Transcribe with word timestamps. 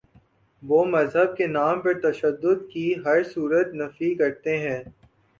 وہ 0.63 0.83
مذہب 0.85 1.35
کے 1.37 1.47
نام 1.47 1.81
پر 1.81 1.99
تشدد 2.01 2.63
کی 2.71 2.93
ہر 3.05 3.23
صورت 3.25 3.73
نفی 3.73 4.13
کرتے 4.15 4.57
ہیں۔ 4.59 4.81